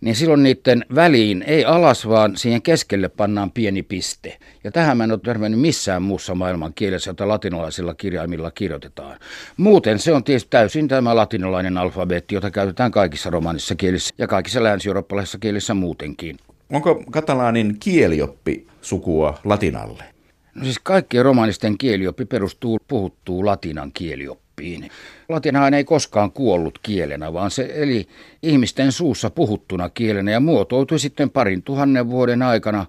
niin 0.00 0.16
silloin 0.16 0.42
niiden 0.42 0.84
väliin 0.94 1.44
ei 1.46 1.64
alas, 1.64 2.08
vaan 2.08 2.36
siihen 2.36 2.62
keskelle 2.62 3.08
pannaan 3.08 3.50
pieni 3.50 3.82
piste. 3.82 4.38
Ja 4.64 4.70
tähän 4.70 4.96
mä 4.96 5.04
en 5.04 5.12
ole 5.12 5.20
törmännyt 5.24 5.60
missään 5.60 6.02
muussa 6.02 6.34
maailman 6.34 6.74
kielessä, 6.74 7.10
jota 7.10 7.28
latinalaisilla 7.28 7.94
kirjaimilla 7.94 8.50
kirjoitetaan. 8.50 9.18
Muuten 9.56 9.98
se 9.98 10.12
on 10.12 10.24
tietysti 10.24 10.50
täysin 10.50 10.88
tämä 10.88 11.16
latinalainen 11.16 11.78
alfabeetti, 11.78 12.34
jota 12.34 12.50
käytetään 12.50 12.90
kaikissa 12.90 13.30
romanissa 13.30 13.74
kielissä 13.74 14.14
ja 14.18 14.26
kaikissa 14.26 14.62
länsi-eurooppalaisissa 14.62 15.38
kielissä 15.38 15.74
muutenkin. 15.74 16.36
Onko 16.70 17.04
katalaanin 17.10 17.76
kielioppi 17.80 18.66
sukua 18.80 19.38
latinalle? 19.44 20.13
No 20.54 20.64
siis 20.64 20.78
kaikkien 20.78 21.24
romanisten 21.24 21.78
kielioppi 21.78 22.24
perustuu 22.24 22.78
puhuttuu 22.88 23.46
latinan 23.46 23.92
kielioppiin. 23.92 24.90
Latinahan 25.28 25.74
ei 25.74 25.84
koskaan 25.84 26.32
kuollut 26.32 26.78
kielenä, 26.82 27.32
vaan 27.32 27.50
se 27.50 27.72
eli 27.74 28.08
ihmisten 28.42 28.92
suussa 28.92 29.30
puhuttuna 29.30 29.88
kielenä 29.88 30.30
ja 30.30 30.40
muotoutui 30.40 30.98
sitten 30.98 31.30
parin 31.30 31.62
tuhannen 31.62 32.10
vuoden 32.10 32.42
aikana 32.42 32.86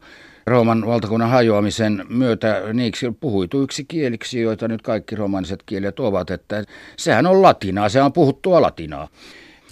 Rooman 0.47 0.87
valtakunnan 0.87 1.29
hajoamisen 1.29 2.05
myötä 2.09 2.61
niiksi 2.73 3.11
puhuituiksi 3.19 3.85
kieliksi, 3.85 4.41
joita 4.41 4.67
nyt 4.67 4.81
kaikki 4.81 5.15
romaniset 5.15 5.63
kielet 5.65 5.99
ovat, 5.99 6.29
että 6.29 6.63
sehän 6.97 7.25
on 7.25 7.41
latinaa, 7.41 7.89
se 7.89 8.01
on 8.01 8.13
puhuttua 8.13 8.61
latinaa. 8.61 9.07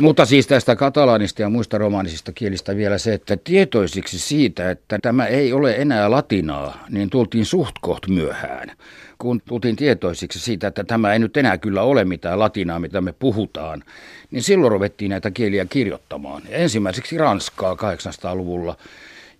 Mutta 0.02 0.26
siis 0.26 0.48
tästä 0.48 0.76
katalaanista 0.76 1.42
ja 1.42 1.50
muista 1.50 1.78
romaanisista 1.78 2.32
kielistä 2.32 2.76
vielä 2.76 2.98
se, 2.98 3.14
että 3.14 3.38
tietoisiksi 3.38 4.20
siitä, 4.20 4.72
että 4.72 5.00
tämä 5.02 5.26
ei 5.26 5.54
ole 5.54 5.76
enää 5.76 6.12
latinaa, 6.12 6.86
niin 6.90 7.10
tultiin 7.10 7.46
suht 7.46 7.76
koht 7.82 8.08
myöhään. 8.08 8.72
Kun 9.18 9.42
tultiin 9.46 9.76
tietoisiksi 9.76 10.40
siitä, 10.40 10.68
että 10.68 10.84
tämä 10.84 11.14
ei 11.14 11.20
nyt 11.20 11.38
enää 11.38 11.58
kyllä 11.58 11.82
ole 11.82 12.06
mitään 12.06 12.40
latinaa, 12.40 12.80
mitä 12.80 13.02
me 13.02 13.14
puhutaan, 13.14 13.84
niin 14.32 14.44
silloin 14.44 14.72
ruvettiin 14.72 15.10
näitä 15.10 15.32
kieliä 15.32 15.66
kirjoittamaan. 15.66 16.42
Ensimmäiseksi 16.50 17.18
Ranskaa 17.18 17.74
800-luvulla 17.74 18.78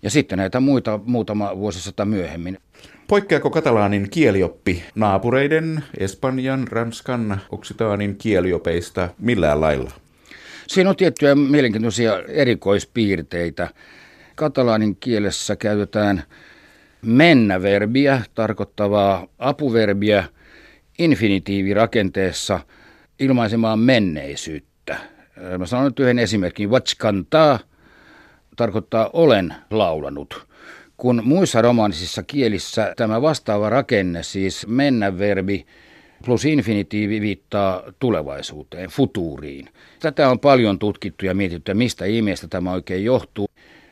ja 0.02 0.10
sitten 0.10 0.38
näitä 0.38 0.60
muita 0.60 1.00
muutama 1.04 1.56
vuosisata 1.56 2.04
myöhemmin. 2.04 2.58
Poikkeako 3.08 3.50
katalaanin 3.50 4.10
kielioppi 4.10 4.82
naapureiden, 4.94 5.84
Espanjan, 5.98 6.68
Ranskan, 6.68 7.40
Oksitaanin 7.50 8.16
kieliopeista 8.16 9.08
millään 9.18 9.60
lailla? 9.60 10.03
Siinä 10.68 10.90
on 10.90 10.96
tiettyjä 10.96 11.34
mielenkiintoisia 11.34 12.22
erikoispiirteitä. 12.28 13.68
Katalaanin 14.34 14.96
kielessä 14.96 15.56
käytetään 15.56 16.22
mennä-verbiä, 17.02 18.22
tarkoittavaa 18.34 19.26
apuverbiä 19.38 20.24
infinitiivirakenteessa 20.98 22.60
ilmaisemaan 23.18 23.78
menneisyyttä. 23.78 24.96
Mä 25.58 25.66
sanon 25.66 25.84
nyt 25.84 26.00
yhden 26.00 26.18
esimerkin. 26.18 26.70
Vatskantaa 26.70 27.58
tarkoittaa 28.56 29.10
olen 29.12 29.54
laulanut. 29.70 30.46
Kun 30.96 31.22
muissa 31.24 31.62
romaanisissa 31.62 32.22
kielissä 32.22 32.92
tämä 32.96 33.22
vastaava 33.22 33.70
rakenne, 33.70 34.22
siis 34.22 34.66
mennä-verbi, 34.66 35.66
plus 36.24 36.44
infinitiivi 36.44 37.20
viittaa 37.20 37.82
tulevaisuuteen, 37.98 38.90
futuuriin. 38.90 39.68
Tätä 40.00 40.30
on 40.30 40.38
paljon 40.38 40.78
tutkittu 40.78 41.26
ja 41.26 41.34
mietitty, 41.34 41.74
mistä 41.74 42.04
ihmeestä 42.04 42.48
tämä 42.48 42.72
oikein 42.72 43.04
johtuu. 43.04 43.46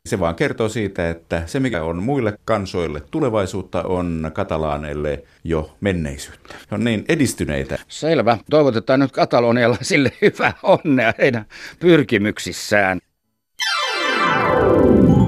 Se 0.09 0.21
vaan 0.21 0.35
kertoo 0.35 0.69
siitä, 0.69 1.11
että 1.11 1.43
se 1.47 1.61
mikä 1.61 1.83
on 1.83 2.03
muille 2.03 2.39
kansoille 2.45 3.03
tulevaisuutta 3.11 3.83
on 3.83 4.31
katalaaneille 4.35 5.25
jo 5.45 5.77
menneisyyttä. 5.81 6.55
He 6.71 6.75
on 6.75 6.85
niin 6.85 7.05
edistyneitä. 7.09 7.79
Selvä. 7.89 8.39
Toivotetaan 8.51 9.01
nyt 9.01 9.13
Katalonialla 9.13 9.77
sille 9.83 10.13
hyvää 10.23 10.53
onnea 10.63 11.13
heidän 11.19 11.47
pyrkimyksissään. 11.81 12.99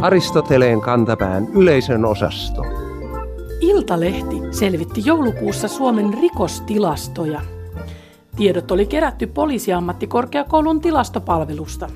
Aristoteleen 0.01 0.81
kantapään 0.81 1.47
yleisön 1.55 2.05
osasto. 2.05 2.84
Iltalehti 3.61 4.37
selvitti 4.51 5.03
joulukuussa 5.05 5.69
Suomen 5.69 6.15
rikostilastoja. 6.21 7.41
Tiedot 8.37 8.71
oli 8.71 8.87
kerätty 8.87 9.27
poliisiammattikorkeakoulun 9.27 10.81
tilastopalvelusta. 10.81 11.89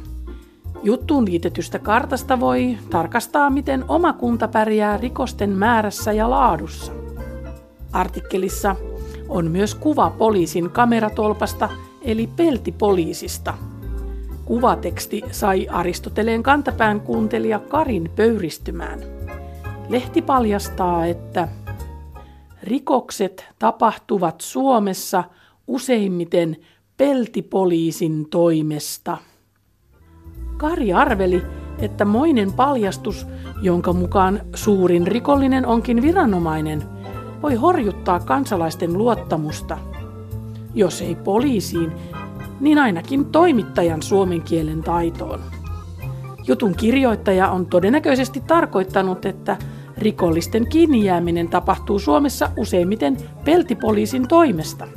Juttuun 0.82 1.24
liitetystä 1.24 1.78
kartasta 1.78 2.40
voi 2.40 2.78
tarkastaa, 2.90 3.50
miten 3.50 3.84
oma 3.88 4.12
kunta 4.12 4.48
pärjää 4.48 4.96
rikosten 4.96 5.50
määrässä 5.50 6.12
ja 6.12 6.30
laadussa. 6.30 6.92
Artikkelissa 7.92 8.76
on 9.28 9.50
myös 9.50 9.74
kuva 9.74 10.10
poliisin 10.10 10.70
kameratolpasta 10.70 11.68
eli 12.02 12.26
peltipoliisista. 12.36 13.54
Kuvateksti 14.44 15.22
sai 15.30 15.68
Aristoteleen 15.70 16.42
kantapään 16.42 17.00
kuuntelija 17.00 17.58
Karin 17.58 18.10
pöyristymään. 18.16 19.17
Lehti 19.88 20.22
paljastaa, 20.22 21.06
että 21.06 21.48
rikokset 22.62 23.48
tapahtuvat 23.58 24.40
Suomessa 24.40 25.24
useimmiten 25.66 26.56
peltipoliisin 26.96 28.30
toimesta. 28.30 29.16
Kari 30.56 30.92
arveli, 30.92 31.42
että 31.78 32.04
moinen 32.04 32.52
paljastus, 32.52 33.26
jonka 33.62 33.92
mukaan 33.92 34.40
suurin 34.54 35.06
rikollinen 35.06 35.66
onkin 35.66 36.02
viranomainen, 36.02 36.82
voi 37.42 37.54
horjuttaa 37.54 38.20
kansalaisten 38.20 38.98
luottamusta. 38.98 39.78
Jos 40.74 41.02
ei 41.02 41.14
poliisiin, 41.14 41.92
niin 42.60 42.78
ainakin 42.78 43.24
toimittajan 43.24 44.02
suomen 44.02 44.42
kielen 44.42 44.82
taitoon. 44.82 45.40
Jutun 46.46 46.74
kirjoittaja 46.74 47.50
on 47.50 47.66
todennäköisesti 47.66 48.40
tarkoittanut, 48.46 49.26
että 49.26 49.56
rikollisten 49.98 50.68
kiinni 50.68 51.04
jääminen 51.04 51.48
tapahtuu 51.48 51.98
Suomessa 51.98 52.50
useimmiten 52.56 53.16
peltipoliisin 53.44 54.28
toimesta. 54.28 54.88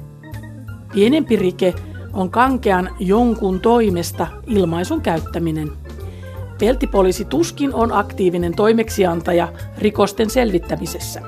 Pienempi 0.93 1.35
rike 1.35 1.73
on 2.13 2.29
kankean 2.29 2.89
jonkun 2.99 3.59
toimesta 3.59 4.27
ilmaisun 4.47 5.01
käyttäminen. 5.01 5.71
Peltipoliisi 6.59 7.25
tuskin 7.25 7.73
on 7.73 7.91
aktiivinen 7.91 8.55
toimeksiantaja 8.55 9.53
rikosten 9.77 10.29
selvittämisessä. 10.29 11.21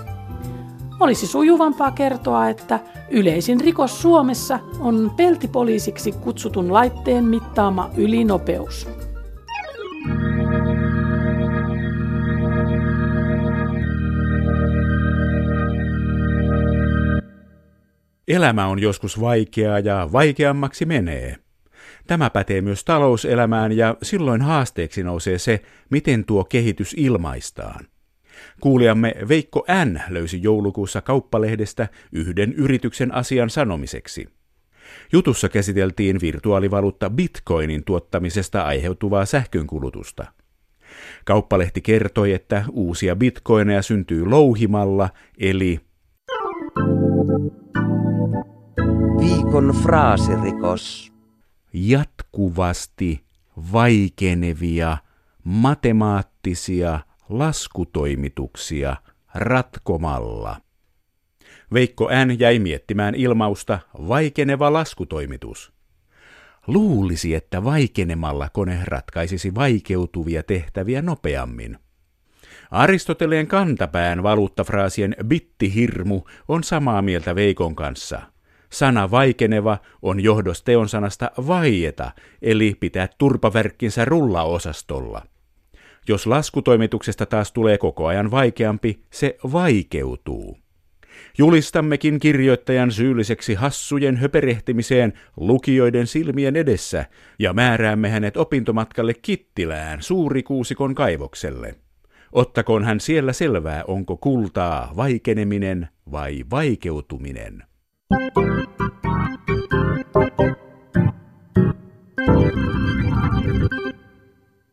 Olisi 0.99 1.27
sujuvampaa 1.27 1.91
kertoa, 1.91 2.49
että 2.49 2.79
yleisin 3.11 3.61
rikos 3.61 4.01
Suomessa 4.01 4.59
on 4.79 5.11
peltipoliisiksi 5.17 6.11
kutsutun 6.11 6.73
laitteen 6.73 7.25
mittaama 7.25 7.89
ylinopeus. 7.97 8.87
Elämä 18.27 18.67
on 18.67 18.79
joskus 18.79 19.21
vaikeaa 19.21 19.79
ja 19.79 20.09
vaikeammaksi 20.11 20.85
menee. 20.85 21.35
Tämä 22.07 22.29
pätee 22.29 22.61
myös 22.61 22.83
talouselämään 22.83 23.71
ja 23.71 23.97
silloin 24.01 24.41
haasteeksi 24.41 25.03
nousee 25.03 25.37
se, 25.37 25.61
miten 25.89 26.25
tuo 26.25 26.43
kehitys 26.43 26.93
ilmaistaan. 26.97 27.85
Kuulijamme 28.59 29.15
Veikko 29.27 29.65
N. 29.85 29.99
löysi 30.09 30.43
joulukuussa 30.43 31.01
kauppalehdestä 31.01 31.87
yhden 32.11 32.53
yrityksen 32.53 33.13
asian 33.13 33.49
sanomiseksi. 33.49 34.27
Jutussa 35.11 35.49
käsiteltiin 35.49 36.21
virtuaalivaluutta 36.21 37.09
bitcoinin 37.09 37.83
tuottamisesta 37.83 38.61
aiheutuvaa 38.61 39.25
sähkönkulutusta. 39.25 40.25
Kauppalehti 41.25 41.81
kertoi, 41.81 42.33
että 42.33 42.65
uusia 42.71 43.15
bitcoineja 43.15 43.81
syntyy 43.81 44.25
louhimalla, 44.25 45.09
eli 45.37 45.79
Viikon 49.53 49.75
fraasirikos. 49.81 51.11
jatkuvasti 51.73 53.23
vaikenevia 53.73 54.97
matemaattisia 55.43 56.99
laskutoimituksia 57.29 58.95
ratkomalla. 59.33 60.61
Veikko 61.73 62.09
N. 62.25 62.39
jäi 62.39 62.59
miettimään 62.59 63.15
ilmausta 63.15 63.79
vaikeneva 64.07 64.73
laskutoimitus. 64.73 65.73
Luulisi, 66.67 67.35
että 67.35 67.63
vaikenemalla 67.63 68.49
kone 68.49 68.79
ratkaisisi 68.83 69.55
vaikeutuvia 69.55 70.43
tehtäviä 70.43 71.01
nopeammin. 71.01 71.77
Aristoteleen 72.71 73.47
kantapään 73.47 74.23
valuuttafraasien 74.23 75.15
bittihirmu 75.23 76.21
on 76.47 76.63
samaa 76.63 77.01
mieltä 77.01 77.35
Veikon 77.35 77.75
kanssa. 77.75 78.32
Sana 78.73 79.11
vaikeneva 79.11 79.77
on 80.01 80.19
johdos 80.19 80.63
teon 80.63 80.89
sanasta 80.89 81.31
vaieta, 81.47 82.11
eli 82.41 82.75
pitää 82.79 83.07
turpaverkkinsä 83.17 84.05
rullaosastolla. 84.05 85.21
Jos 86.07 86.27
laskutoimituksesta 86.27 87.25
taas 87.25 87.51
tulee 87.51 87.77
koko 87.77 88.07
ajan 88.07 88.31
vaikeampi, 88.31 89.03
se 89.11 89.37
vaikeutuu. 89.51 90.57
Julistammekin 91.37 92.19
kirjoittajan 92.19 92.91
syylliseksi 92.91 93.53
hassujen 93.53 94.17
höperehtimiseen 94.17 95.13
lukijoiden 95.37 96.07
silmien 96.07 96.55
edessä 96.55 97.05
ja 97.39 97.53
määräämme 97.53 98.09
hänet 98.09 98.37
opintomatkalle 98.37 99.13
Kittilään 99.13 100.01
suurikuusikon 100.01 100.95
kaivokselle. 100.95 101.75
Ottakoon 102.31 102.83
hän 102.83 102.99
siellä 102.99 103.33
selvää, 103.33 103.83
onko 103.87 104.17
kultaa 104.17 104.93
vaikeneminen 104.95 105.89
vai 106.11 106.43
vaikeutuminen. 106.51 107.63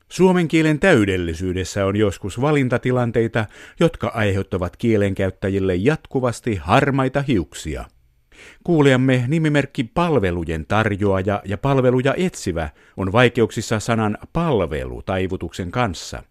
Suomen 0.09 0.49
kielen 0.49 0.81
täydellisyydessä 0.81 1.87
on 1.87 1.97
joskus 1.97 2.41
valintatilanteita, 2.41 3.47
jotka 3.81 4.09
aiheuttavat 4.15 4.77
kielenkäyttäjille 4.77 5.75
jatkuvasti 5.75 6.57
harmaita 6.57 7.23
hiuksia. 7.23 7.85
Kuulijamme 8.65 9.25
nimimerkki 9.29 9.85
palvelujen 9.85 10.67
tarjoaja 10.67 11.43
ja 11.45 11.59
palveluja 11.59 12.15
etsivä 12.17 12.71
on 12.97 13.13
vaikeuksissa 13.13 13.81
sanan 13.81 14.19
palvelu 14.33 15.03
taivutuksen 15.03 15.71
kanssa. 15.71 16.23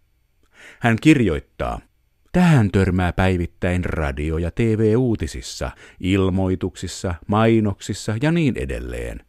Hän 0.80 0.98
kirjoittaa, 1.02 1.80
Tähän 2.32 2.72
törmää 2.72 3.14
päivittäin 3.14 3.86
radio- 3.86 4.38
ja 4.38 4.52
TV-uutisissa, 4.52 5.72
ilmoituksissa, 6.00 7.16
mainoksissa 7.28 8.16
ja 8.22 8.32
niin 8.32 8.58
edelleen. 8.58 9.22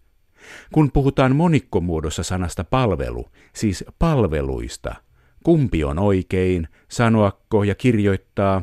Kun 0.73 0.93
puhutaan 0.93 1.37
monikkomuodossa 1.37 2.23
sanasta 2.23 2.65
palvelu, 2.65 3.29
siis 3.53 3.85
palveluista, 3.99 4.95
kumpi 5.45 5.85
on 5.85 5.99
oikein, 5.99 6.69
sanoakko 6.89 7.65
ja 7.65 7.75
kirjoittaa 7.75 8.63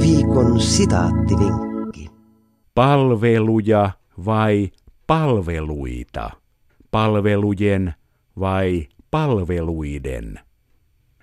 Viikon 0.00 0.60
sitaattivinkki. 0.60 2.10
palveluja 2.74 3.90
vai 4.24 4.70
palveluita, 5.06 6.30
palvelujen 6.90 7.94
vai 8.40 8.88
palveluiden. 9.10 10.40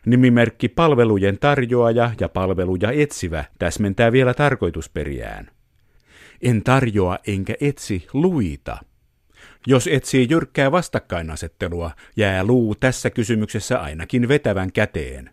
Nimimerkki 0.05 0.69
palvelujen 0.69 1.37
tarjoaja 1.39 2.11
ja 2.19 2.29
palveluja 2.29 2.91
etsivä 2.91 3.45
täsmentää 3.59 4.11
vielä 4.11 4.33
tarkoitusperiään. 4.33 5.51
En 6.41 6.63
tarjoa 6.63 7.17
enkä 7.27 7.55
etsi 7.61 8.07
luita. 8.13 8.77
Jos 9.67 9.87
etsii 9.87 10.27
jyrkkää 10.29 10.71
vastakkainasettelua, 10.71 11.91
jää 12.15 12.43
luu 12.43 12.75
tässä 12.75 13.09
kysymyksessä 13.09 13.79
ainakin 13.79 14.27
vetävän 14.27 14.71
käteen. 14.71 15.29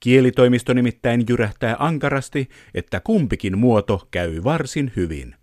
Kielitoimisto 0.00 0.72
nimittäin 0.72 1.24
jyrähtää 1.28 1.76
ankarasti, 1.78 2.48
että 2.74 3.00
kumpikin 3.00 3.58
muoto 3.58 4.08
käy 4.10 4.44
varsin 4.44 4.92
hyvin. 4.96 5.39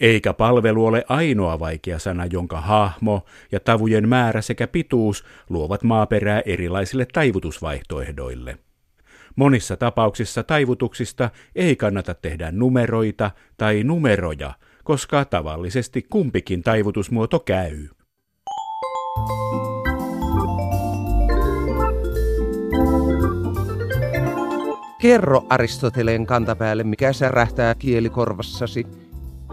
Eikä 0.00 0.32
palvelu 0.32 0.86
ole 0.86 1.04
ainoa 1.08 1.58
vaikea 1.58 1.98
sana, 1.98 2.26
jonka 2.26 2.60
hahmo 2.60 3.24
ja 3.52 3.60
tavujen 3.60 4.08
määrä 4.08 4.40
sekä 4.40 4.66
pituus 4.66 5.24
luovat 5.50 5.82
maaperää 5.82 6.42
erilaisille 6.46 7.06
taivutusvaihtoehdoille. 7.12 8.58
Monissa 9.36 9.76
tapauksissa 9.76 10.42
taivutuksista 10.42 11.30
ei 11.54 11.76
kannata 11.76 12.14
tehdä 12.14 12.52
numeroita 12.52 13.30
tai 13.56 13.84
numeroja, 13.84 14.52
koska 14.84 15.24
tavallisesti 15.24 16.02
kumpikin 16.10 16.62
taivutusmuoto 16.62 17.40
käy. 17.40 17.88
Kerro 25.00 25.46
Aristoteleen 25.48 26.26
kantapäälle, 26.26 26.84
mikä 26.84 27.12
särähtää 27.12 27.74
kielikorvassasi. 27.74 28.86